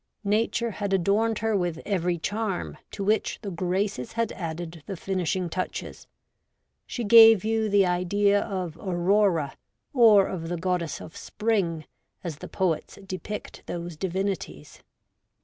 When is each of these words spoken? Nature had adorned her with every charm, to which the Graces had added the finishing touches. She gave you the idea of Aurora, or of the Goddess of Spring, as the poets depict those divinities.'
Nature 0.25 0.71
had 0.71 0.93
adorned 0.93 1.37
her 1.45 1.55
with 1.55 1.79
every 1.85 2.17
charm, 2.17 2.75
to 2.89 3.03
which 3.03 3.37
the 3.43 3.51
Graces 3.51 4.13
had 4.13 4.31
added 4.31 4.81
the 4.87 4.97
finishing 4.97 5.47
touches. 5.47 6.07
She 6.87 7.03
gave 7.03 7.45
you 7.45 7.69
the 7.69 7.85
idea 7.85 8.41
of 8.41 8.79
Aurora, 8.81 9.55
or 9.93 10.25
of 10.25 10.49
the 10.49 10.57
Goddess 10.57 11.01
of 11.01 11.15
Spring, 11.15 11.85
as 12.23 12.37
the 12.37 12.47
poets 12.49 12.97
depict 13.05 13.61
those 13.67 13.95
divinities.' 13.95 14.81